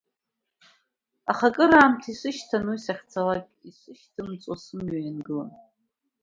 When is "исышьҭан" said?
2.11-2.65